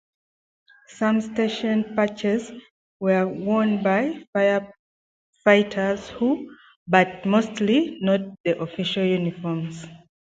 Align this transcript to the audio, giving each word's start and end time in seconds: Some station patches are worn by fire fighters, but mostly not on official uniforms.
Some 0.87 1.21
station 1.21 1.93
patches 1.95 2.51
are 3.03 3.27
worn 3.27 3.83
by 3.83 4.25
fire 4.33 4.73
fighters, 5.43 6.11
but 6.87 7.23
mostly 7.23 7.99
not 8.01 8.21
on 8.21 8.37
official 8.45 9.05
uniforms. 9.05 9.85